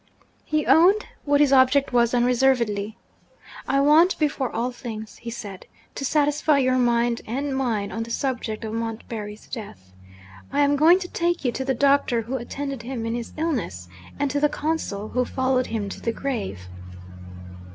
He 0.43 0.65
owned 0.65 1.05
what 1.25 1.41
his 1.41 1.53
object 1.53 1.93
was 1.93 2.15
unreservedly. 2.15 2.97
'I 3.67 3.81
want, 3.81 4.17
before 4.17 4.49
all 4.49 4.71
things,' 4.71 5.17
he 5.17 5.29
said, 5.29 5.67
'to 5.93 6.03
satisfy 6.03 6.57
your 6.57 6.79
mind 6.79 7.21
and 7.27 7.55
mine, 7.55 7.91
on 7.91 8.01
the 8.01 8.09
subject 8.09 8.65
of 8.65 8.73
Montbarry's 8.73 9.45
death. 9.47 9.93
I 10.51 10.61
am 10.61 10.75
going 10.75 10.97
to 11.01 11.07
take 11.07 11.45
you 11.45 11.51
to 11.51 11.63
the 11.63 11.75
doctor 11.75 12.23
who 12.23 12.37
attended 12.37 12.81
him 12.81 13.05
in 13.05 13.13
his 13.13 13.31
illness, 13.37 13.89
and 14.17 14.31
to 14.31 14.39
the 14.39 14.49
consul 14.49 15.09
who 15.09 15.23
followed 15.23 15.67
him 15.67 15.87
to 15.89 16.01
the 16.01 16.11
grave.' 16.11 16.61